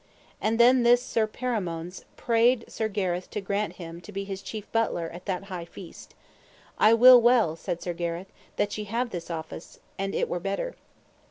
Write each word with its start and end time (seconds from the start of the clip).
And 0.41 0.59
then 0.59 0.81
this 0.81 0.99
Sir 1.03 1.27
Perimones 1.27 2.05
prayed 2.17 2.65
Sir 2.67 2.87
Gareth 2.87 3.29
to 3.29 3.39
grant 3.39 3.73
him 3.73 4.01
to 4.01 4.11
be 4.11 4.23
his 4.23 4.41
chief 4.41 4.65
butler 4.71 5.09
at 5.13 5.25
that 5.25 5.43
high 5.43 5.65
feast. 5.65 6.15
I 6.79 6.95
will 6.95 7.21
well, 7.21 7.55
said 7.55 7.83
Sir 7.83 7.93
Gareth, 7.93 8.33
that 8.55 8.75
ye 8.79 8.85
have 8.85 9.11
this 9.11 9.29
office, 9.29 9.79
and 9.99 10.15
it 10.15 10.27
were 10.27 10.39
better. 10.39 10.73